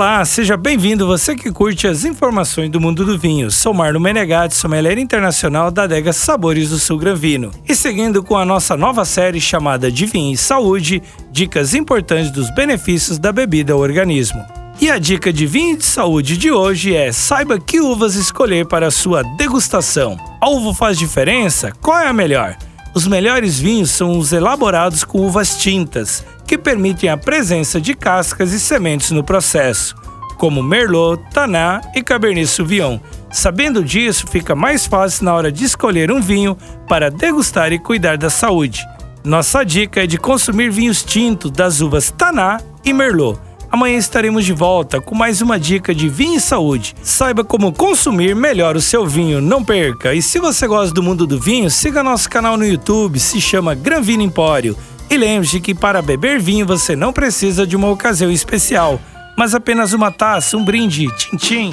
Olá, 0.00 0.24
seja 0.24 0.56
bem-vindo 0.56 1.06
você 1.06 1.36
que 1.36 1.52
curte 1.52 1.86
as 1.86 2.06
informações 2.06 2.70
do 2.70 2.80
mundo 2.80 3.04
do 3.04 3.18
vinho. 3.18 3.50
Sou 3.50 3.74
Marlon 3.74 4.00
Menegatti, 4.00 4.54
sommelier 4.54 4.96
internacional 4.96 5.70
da 5.70 5.82
adega 5.82 6.10
Sabores 6.10 6.70
do 6.70 6.78
Sul 6.78 6.96
Granvino. 6.96 7.50
E 7.68 7.74
seguindo 7.74 8.22
com 8.22 8.34
a 8.34 8.46
nossa 8.46 8.78
nova 8.78 9.04
série 9.04 9.38
chamada 9.42 9.92
de 9.92 10.06
Vinho 10.06 10.32
e 10.32 10.38
Saúde, 10.38 11.02
dicas 11.30 11.74
importantes 11.74 12.30
dos 12.30 12.50
benefícios 12.54 13.18
da 13.18 13.30
bebida 13.30 13.74
ao 13.74 13.78
organismo. 13.78 14.42
E 14.80 14.90
a 14.90 14.96
dica 14.96 15.30
de 15.30 15.46
vinho 15.46 15.76
de 15.76 15.84
saúde 15.84 16.38
de 16.38 16.50
hoje 16.50 16.96
é: 16.96 17.12
saiba 17.12 17.60
que 17.60 17.78
uvas 17.78 18.14
escolher 18.14 18.66
para 18.66 18.90
sua 18.90 19.22
degustação. 19.36 20.16
A 20.40 20.48
uva 20.48 20.72
faz 20.72 20.96
diferença? 20.96 21.72
Qual 21.78 21.98
é 21.98 22.08
a 22.08 22.12
melhor? 22.14 22.56
Os 22.94 23.06
melhores 23.06 23.58
vinhos 23.58 23.90
são 23.90 24.18
os 24.18 24.32
elaborados 24.32 25.04
com 25.04 25.20
uvas 25.20 25.56
tintas, 25.58 26.24
que 26.44 26.58
permitem 26.58 27.08
a 27.08 27.16
presença 27.16 27.80
de 27.80 27.94
cascas 27.94 28.52
e 28.52 28.58
sementes 28.58 29.12
no 29.12 29.22
processo, 29.22 29.94
como 30.40 30.62
Merlot, 30.62 31.22
Taná 31.34 31.82
e 31.94 32.02
Cabernet 32.02 32.46
Sauvignon. 32.46 32.98
Sabendo 33.30 33.84
disso, 33.84 34.26
fica 34.26 34.54
mais 34.54 34.86
fácil 34.86 35.26
na 35.26 35.34
hora 35.34 35.52
de 35.52 35.66
escolher 35.66 36.10
um 36.10 36.18
vinho 36.18 36.56
para 36.88 37.10
degustar 37.10 37.74
e 37.74 37.78
cuidar 37.78 38.16
da 38.16 38.30
saúde. 38.30 38.82
Nossa 39.22 39.62
dica 39.62 40.02
é 40.02 40.06
de 40.06 40.16
consumir 40.16 40.70
vinhos 40.70 41.02
tintos 41.02 41.50
das 41.50 41.82
uvas 41.82 42.10
Taná 42.10 42.58
e 42.82 42.90
Merlot. 42.90 43.38
Amanhã 43.70 43.98
estaremos 43.98 44.46
de 44.46 44.54
volta 44.54 44.98
com 44.98 45.14
mais 45.14 45.42
uma 45.42 45.60
dica 45.60 45.94
de 45.94 46.08
vinho 46.08 46.38
e 46.38 46.40
saúde. 46.40 46.96
Saiba 47.02 47.44
como 47.44 47.70
consumir 47.70 48.34
melhor 48.34 48.76
o 48.76 48.80
seu 48.80 49.06
vinho, 49.06 49.42
não 49.42 49.62
perca! 49.62 50.14
E 50.14 50.22
se 50.22 50.38
você 50.38 50.66
gosta 50.66 50.94
do 50.94 51.02
mundo 51.02 51.26
do 51.26 51.38
vinho, 51.38 51.70
siga 51.70 52.02
nosso 52.02 52.30
canal 52.30 52.56
no 52.56 52.66
YouTube, 52.66 53.20
se 53.20 53.42
chama 53.42 53.74
Gran 53.74 54.00
Vino 54.00 54.22
Empório. 54.22 54.74
E 55.10 55.18
lembre-se 55.18 55.60
que 55.60 55.74
para 55.74 56.00
beber 56.00 56.40
vinho 56.40 56.64
você 56.64 56.96
não 56.96 57.12
precisa 57.12 57.66
de 57.66 57.76
uma 57.76 57.90
ocasião 57.90 58.30
especial, 58.30 58.98
mas 59.40 59.54
apenas 59.54 59.94
uma 59.94 60.10
taça, 60.10 60.54
um 60.54 60.62
brinde, 60.62 61.06
tchim-tchim. 61.16 61.72